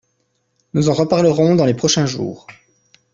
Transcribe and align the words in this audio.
Nous 0.73 0.89
en 0.89 0.93
reparlerons 0.93 1.53
dans 1.55 1.65
les 1.67 1.75
prochains 1.75 2.07
jours. 2.07 2.47